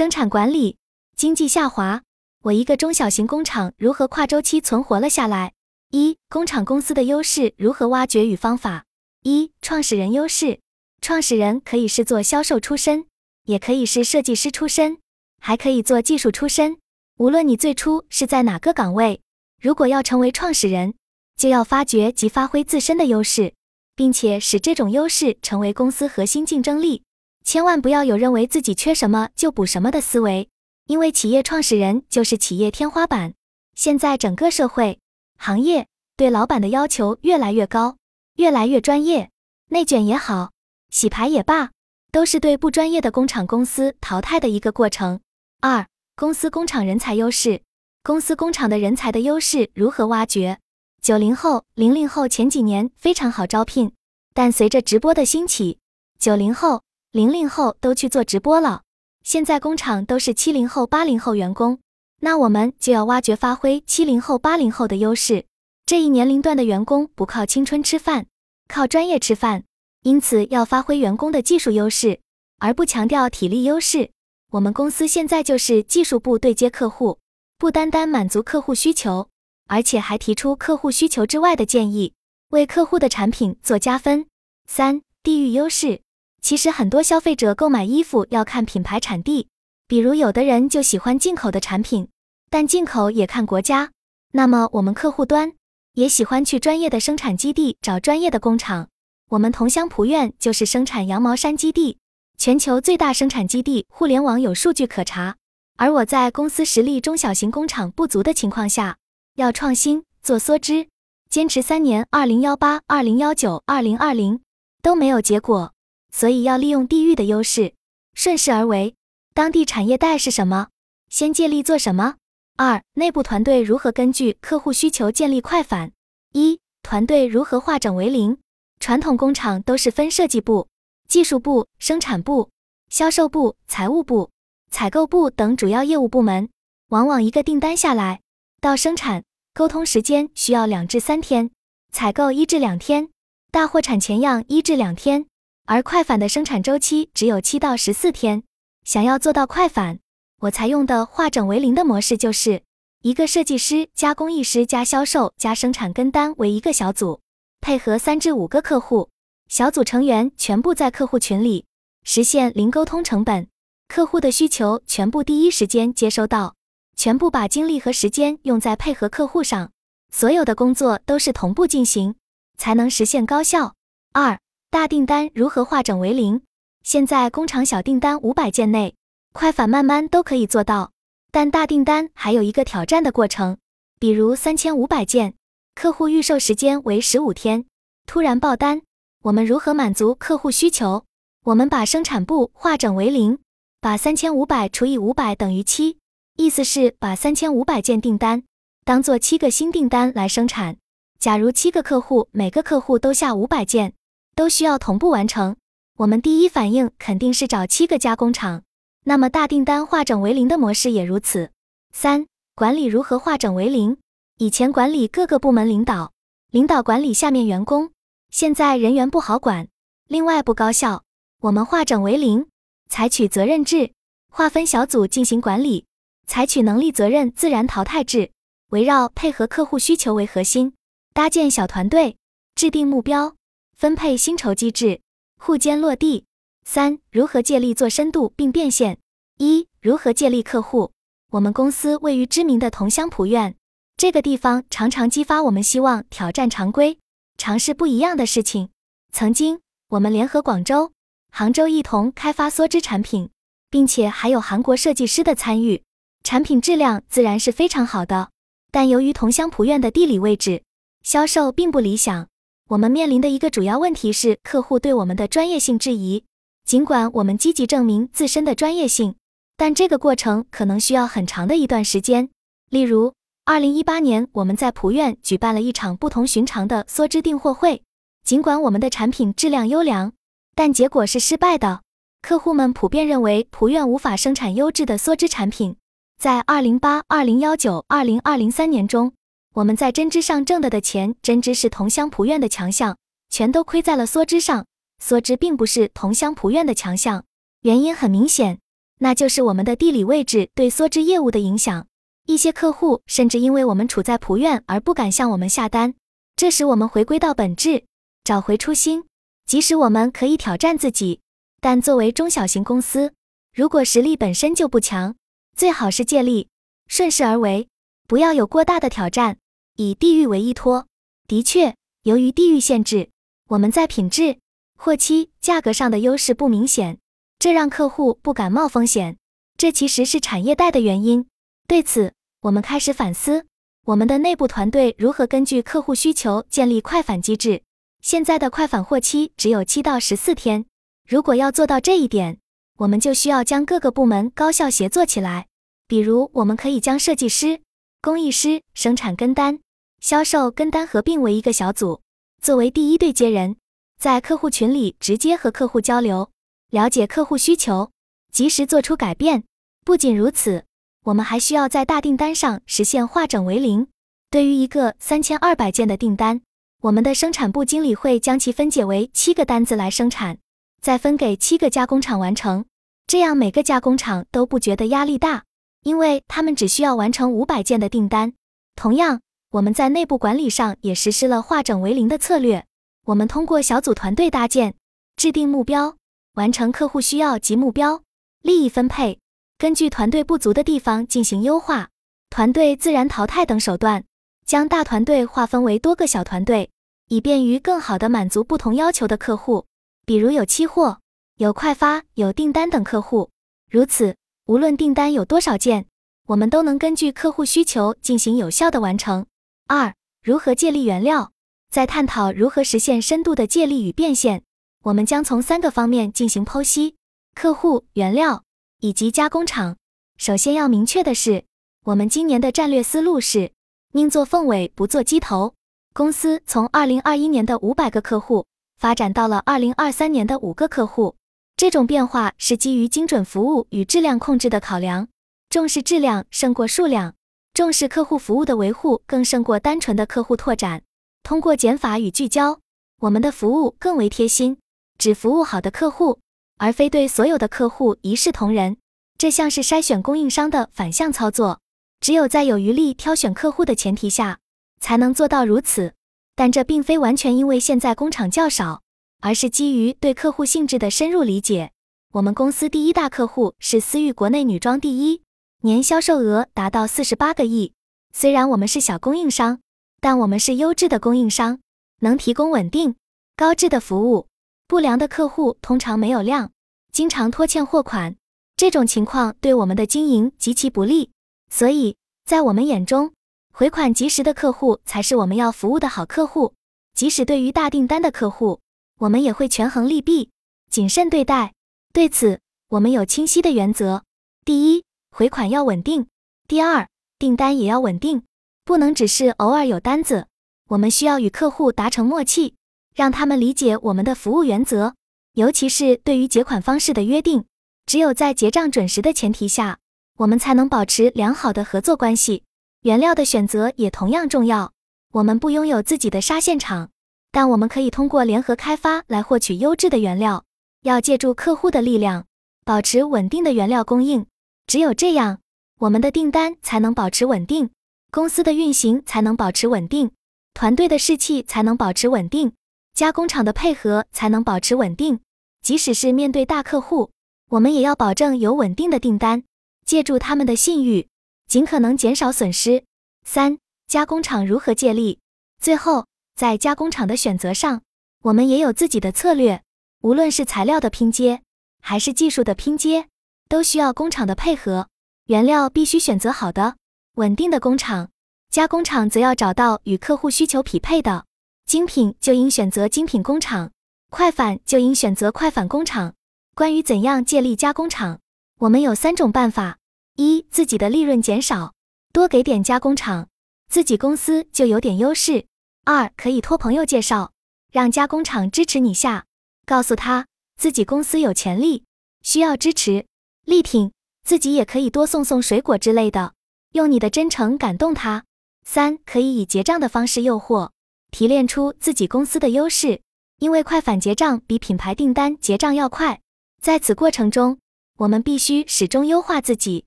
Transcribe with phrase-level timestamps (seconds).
[0.00, 0.78] 生产管理
[1.14, 2.00] 经济下滑，
[2.44, 5.52] 我一个中小型工厂如何跨周期存活了下来？
[5.90, 8.86] 一、工厂公司的优势如何挖掘与方法？
[9.24, 10.60] 一、创始人优势。
[11.02, 13.08] 创始人可以是做销售出身，
[13.44, 14.96] 也可以是设计师出身，
[15.38, 16.78] 还可以做技术出身。
[17.18, 19.20] 无论你最初是在哪个岗位，
[19.60, 20.94] 如果要成为创始人，
[21.36, 23.52] 就要发掘及发挥自身的优势，
[23.94, 27.02] 并且使这种优势成为公司核心竞争力。
[27.50, 30.48] 千万不要有认为自己缺什么就补什么的思维，
[30.86, 33.34] 因为企业创始人就是企业天花板。
[33.74, 35.00] 现在整个社会。
[35.36, 37.96] 行业对老板的要求越来越高，
[38.36, 39.32] 越来越专业，
[39.66, 40.52] 内卷也好，
[40.90, 41.70] 洗牌也罢，
[42.12, 45.18] 都是对不专业的工厂公司淘汰的一个过程。
[45.60, 47.62] 二、公司工厂人才优势，
[48.04, 50.60] 公司工厂的人才的优势如何挖掘？
[51.02, 53.90] 九零后、零零后前几年非常好招聘，
[54.34, 55.80] 但随着直播的兴起，
[56.16, 58.82] 九零后、零零后都去做直播了，
[59.24, 61.80] 现在工厂都是七零后、八零后员工。
[62.20, 65.44] 那我们就要挖掘发挥七零后、八零后的优势。
[65.86, 68.26] 这一年龄段的员工不靠青春吃饭，
[68.68, 69.64] 靠专业吃饭，
[70.04, 72.20] 因此要发挥员工的技术优势，
[72.60, 74.12] 而不强调体力优势。
[74.52, 77.18] 我们公司现在就是技术部对接客户，
[77.58, 79.28] 不单单满足客户需求，
[79.66, 82.14] 而且还提出客户需求之外的建议，
[82.50, 84.28] 为客户的产品做加分。
[84.68, 86.02] 三、地域优势。
[86.40, 89.48] 其实很多消费者购买衣服要看品牌产地。
[89.86, 92.08] 比如，有的人就喜欢进口的产品，
[92.48, 93.90] 但进口也看国家。
[94.32, 95.52] 那么，我们客户端
[95.94, 98.88] 也喜欢去专业的生产基地找专业的工厂。
[99.30, 101.98] 我们同乡濮院就是生产羊毛衫基地，
[102.38, 105.36] 全球最大生产基地，互联网有数据可查。
[105.76, 108.96] 而我在公司实力中小型工厂不足的情况下，
[109.36, 110.88] 要创新做梭织，
[111.28, 114.40] 坚持三年，二零幺八、二零幺九、二零二零
[114.82, 115.72] 都没有结果，
[116.10, 117.74] 所以要利用地域的优势，
[118.14, 118.94] 顺势而为。
[119.32, 120.68] 当地产业带是什么？
[121.08, 122.16] 先借力做什么？
[122.56, 125.92] 二、内部团队如何根据客户需求建立快反？
[126.32, 128.38] 一、团队如何化整为零？
[128.80, 130.68] 传统工厂都是分设计部、
[131.08, 132.50] 技术部、生产部、
[132.88, 134.30] 销售部、财务部、
[134.70, 136.48] 采购部等主要业务部门，
[136.88, 138.20] 往往一个订单下来
[138.60, 141.50] 到生产沟通时间需要两至三天，
[141.92, 143.10] 采购一至两天，
[143.50, 145.26] 大货产前样一至两天，
[145.70, 148.42] 而快反的生产周期只有七到十四天。
[148.82, 150.00] 想要做到快反，
[150.40, 152.64] 我采用的化整为零的模式，就是
[153.02, 157.20] 一个设计师加工艺师加销售加生产跟单为一个小组，
[157.60, 159.10] 配合三至五个客户，
[159.46, 161.66] 小组成员全部在客户群里，
[162.02, 163.46] 实现零沟通成本，
[163.86, 166.56] 客户的需求全部第一时间接收到，
[166.96, 169.70] 全部把精力和时间用在配合客户上，
[170.12, 172.16] 所有的工作都是同步进行，
[172.58, 173.76] 才能实现高效。
[174.12, 174.36] 二
[174.72, 176.42] 大订单如何化整为零？
[176.84, 178.94] 现在工厂小订单五百件内，
[179.32, 180.92] 快反慢慢都可以做到，
[181.32, 183.58] 但大订单还有一个挑战的过程。
[183.98, 185.34] 比如三千五百件，
[185.74, 187.66] 客户预售时间为十五天，
[188.06, 188.82] 突然爆单，
[189.24, 191.04] 我们如何满足客户需求？
[191.46, 193.40] 我们把生产部化整为零，
[193.80, 195.98] 把三千五百除以五百等于七，
[196.36, 198.44] 意思是把三千五百件订单
[198.84, 200.76] 当做七个新订单来生产。
[201.18, 203.94] 假如七个客户，每个客户都下五百件，
[204.40, 205.56] 都需要同步完成。
[205.98, 208.62] 我们第一反应肯定是找七个加工厂，
[209.04, 211.50] 那么大订单化整为零的模式也如此。
[211.92, 213.98] 三、管理如何化整为零？
[214.38, 216.12] 以前管理各个部门领导，
[216.52, 217.90] 领导管理下面员工，
[218.30, 219.68] 现在人员不好管，
[220.08, 221.02] 另外不高效。
[221.42, 222.46] 我们化整为零，
[222.88, 223.92] 采取责任制，
[224.32, 225.84] 划分小组进行管理，
[226.26, 228.30] 采取能力责任自然淘汰制，
[228.70, 230.72] 围绕配合客户需求为核心，
[231.12, 232.16] 搭建小团队，
[232.54, 233.34] 制定目标，
[233.80, 235.00] 分配薪酬机制。
[235.38, 236.26] 互兼落地。
[236.66, 238.98] 三、如何借力做深度并变现？
[239.38, 240.92] 一、如何借力客户？
[241.30, 243.56] 我们公司位于知名的桐乡濮院，
[243.96, 246.98] 这个地方常常激发我们希望挑战常规，
[247.38, 248.68] 尝试不一样的事情。
[249.14, 250.92] 曾经，我们联合广州、
[251.32, 253.30] 杭州一同开发梭织产品，
[253.70, 255.82] 并且还有韩国设计师的参与，
[256.22, 258.28] 产品质量自然是非常好的。
[258.70, 260.64] 但由于桐乡濮院的地理位置，
[261.02, 262.28] 销售并不理想。
[262.70, 266.22] 我们面临的一个主要问题是客户对我们的专业性质疑。
[266.64, 269.16] 尽管我们积极证明自身的专业性，
[269.56, 272.28] 但这个过程可能需要很长的一段时间。
[272.68, 273.12] 例如，
[273.44, 277.82] 二零一八年我们在普院举办了一场不同寻常的梭织订货会。
[278.24, 280.12] 尽管我们的产品质量优良，
[280.54, 281.80] 但结果是失败的。
[282.22, 285.74] 客户们普遍认为普院无法生产优质的梭织产品。
[286.20, 289.12] 在二零八、二零幺九、二零二零三年中。
[289.54, 292.96] 我们在针织上挣的的钱，针织是同乡濮院的强项，
[293.30, 294.64] 全都亏在了梭织上。
[295.02, 297.24] 梭织并不是同乡濮院的强项，
[297.62, 298.60] 原因很明显，
[298.98, 301.86] 那就是我们的地理位置对梭织业务的影响。
[302.26, 305.94] 一些客户甚至因为我们处在仆院而不敢向我们下单，
[306.36, 307.84] 这时我们回归到本质，
[308.22, 309.04] 找回初心。
[309.46, 311.22] 即使我们可以挑战自己，
[311.60, 313.14] 但作为中小型公司，
[313.52, 315.16] 如果实力本身就不强，
[315.56, 316.48] 最好是借力，
[316.86, 317.66] 顺势而为，
[318.10, 319.38] 不要有过大的挑战，
[319.76, 320.88] 以地域为依托。
[321.28, 323.08] 的确，由于地域限制，
[323.46, 324.40] 我们在品质、
[324.76, 326.98] 货期、价格上的优势不明显，
[327.38, 329.16] 这让客户不敢冒风险。
[329.56, 331.28] 这其实是产业带的原因。
[331.68, 333.46] 对此，我们开始反思
[333.86, 337.62] 我们的内部团队如何根据客户需求建立快返机制。
[338.02, 340.66] 现在的快返货期只有七到十四天，
[341.08, 342.40] 如果要做到这一点，
[342.78, 345.46] 我们就需要将各个部门高效协作起来。
[345.86, 347.60] 比如，我们可以将设计师、
[348.02, 349.58] 工艺师、生产跟单、
[350.00, 352.00] 销售跟单合并为一个小组，
[352.40, 353.56] 作为第一对接人，
[353.98, 356.30] 在客户群里直接和客户交流，
[356.70, 357.90] 了解客户需求，
[358.32, 359.44] 及时做出改变。
[359.84, 360.64] 不仅如此，
[361.04, 363.86] 我们还需要在大订单上实现化整为零。
[364.30, 366.40] 对于一个三千二百件的订单，
[366.80, 370.38] 我们的生产部经理会将其分解为七个单子来生产，
[370.80, 372.64] 再分给七个加工厂完成。
[373.06, 375.44] 这样每个加工厂都不觉得压力大，
[375.82, 378.32] 因为他们只需要完成五百件的订单。
[378.76, 382.64] 同样，我们在内部管理上也实施了化整为零的策略。
[383.06, 384.74] 我们通过小组团队搭建、
[385.16, 385.96] 制定目标、
[386.34, 388.02] 完成客户需要及目标、
[388.42, 389.18] 利益分配，
[389.58, 391.88] 根据团队不足的地方进行优化、
[392.28, 394.04] 团队自然淘汰等手段。
[394.46, 396.70] 将大团队划分为多个小团队，
[397.06, 399.64] 以便于更好地满足不同要求的客户，
[400.04, 400.98] 比如有期货、
[401.36, 403.30] 有快发、有订单等客户。
[403.70, 405.86] 如此，无论订单有多少件，
[406.26, 409.26] 我们都能根据客户需求进行有效的完成。
[409.68, 411.32] 二、如何借力原料？
[411.70, 414.42] 在探讨如何实现深度的借力与变现，
[414.82, 416.96] 我们将从三个方面进行剖析：
[417.34, 418.42] 客户、原料
[418.80, 419.76] 以及加工厂。
[420.16, 421.44] 首先要明确的是，
[421.84, 423.52] 我们今年的战略思路是。
[423.92, 425.54] 宁做凤尾，不做鸡头。
[425.92, 428.46] 公司从二零二一年的五百个客户
[428.78, 431.16] 发展到了二零二三年的五个客户。
[431.60, 435.08] 这种变化是基于精准服务与质量控制的考量，
[435.50, 437.14] 重视质量胜过数量，
[437.52, 440.82] 重视客户服务的维护更胜过单纯的客户拓展。
[441.22, 442.60] 通过减法与聚焦，
[443.00, 444.56] 我们的服务更为贴心，
[444.96, 446.20] 只服务好的客户，
[446.56, 448.78] 而非对所有的客户一视同仁。
[449.18, 451.60] 这像是筛选供应商的反向操作。
[452.00, 454.38] 只有在有余力挑选客户的前提下，
[454.80, 455.92] 才能做到如此。
[456.34, 458.80] 但这并非完全因为现在工厂较少，
[459.20, 461.70] 而是基于对客户性质的深入理解。
[462.12, 465.22] 我们公司第一大客户是思域国内女装第一，
[465.62, 467.72] 年销售额达到四十八个亿。
[468.12, 469.60] 虽然我们是小供应商，
[470.00, 471.60] 但我们是优质的供应商，
[472.00, 472.96] 能提供稳定、
[473.36, 474.26] 高质的服务。
[474.66, 476.50] 不良的客户通常没有量，
[476.92, 478.16] 经常拖欠货款，
[478.56, 481.10] 这种情况对我们的经营极其不利。
[481.48, 483.12] 所以在我们眼中，
[483.52, 486.54] 回款及时的客户才是我们要服务的好客户。
[486.94, 488.60] 即使对于大订单的客户，
[489.00, 490.30] 我们也会权衡利弊，
[490.70, 491.54] 谨慎对待。
[491.90, 494.02] 对此，我们有清晰的原则：
[494.44, 496.04] 第一，回款要稳定；
[496.46, 496.86] 第二，
[497.18, 498.22] 订单也要稳定，
[498.64, 500.26] 不能只是偶尔有单子。
[500.68, 502.54] 我们需要与客户达成默契，
[502.94, 504.94] 让他们理解我们的服务原则，
[505.32, 507.46] 尤其是对于结款方式的约定。
[507.86, 509.78] 只有在结账准时的前提下。
[510.18, 512.44] 我们才能保持良好的合作关系。
[512.82, 514.74] 原料的选择也同样重要。
[515.12, 516.90] 我们不拥有自己的纱线厂，
[517.32, 520.44] 但我们可以通过联合开发来获取优质的原料。
[520.82, 522.24] 要借助客户的力量，
[522.64, 524.26] 保持稳定的原料供应。
[524.66, 525.40] 只有这样，
[525.78, 527.70] 我们的订单才能保持稳定，
[528.10, 530.10] 公司的运行才能保持稳定，
[530.54, 532.52] 团队的士气才能保持稳定，
[532.94, 535.20] 加工厂的配合才能保持稳定。
[535.62, 537.10] 即使是面对大客户，
[537.50, 539.44] 我们也要保证有稳定的订单。
[539.84, 541.08] 借助他们的信誉，
[541.46, 542.84] 尽可能减少损失。
[543.24, 545.18] 三、加工厂如何借力？
[545.60, 546.06] 最后，
[546.40, 547.82] 在加工厂的选择上，
[548.22, 549.62] 我们也有自己的策略。
[550.00, 551.42] 无论是材料的拼接，
[551.82, 553.08] 还是技术的拼接，
[553.46, 554.88] 都需要工厂的配合。
[555.26, 556.76] 原料必须选择好的、
[557.16, 558.08] 稳定的工厂，
[558.48, 561.26] 加工厂则要找到与客户需求匹配的。
[561.66, 563.72] 精品就应选择精品工厂，
[564.08, 566.14] 快返就应选择快返工厂。
[566.54, 568.18] 关于怎样借力加工厂，
[568.60, 569.76] 我们有三种办法。
[570.16, 571.74] 一自己的利润减少，
[572.14, 573.28] 多给点加工厂，
[573.68, 575.44] 自己公司就有点优势。
[575.84, 577.32] 二可以托朋友介绍，
[577.72, 579.24] 让加工厂支持你下，
[579.64, 581.84] 告诉他自己公司有潜力，
[582.22, 583.06] 需要支持
[583.44, 586.34] 力挺，自己也可以多送送水果之类的，
[586.72, 588.24] 用你的真诚感动他。
[588.62, 590.70] 三可以以结账的方式诱惑，
[591.10, 593.00] 提炼出自己公司的优势，
[593.38, 596.20] 因为快反结账比品牌订单结账要快，
[596.60, 597.58] 在此过程中。
[597.96, 599.84] 我们必须始终优化自己，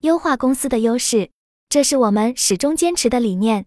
[0.00, 1.30] 优化公司的优势，
[1.68, 3.66] 这是我们始终坚持的理念。